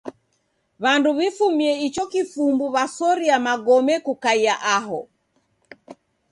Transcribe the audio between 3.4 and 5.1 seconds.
magome kukaia aho.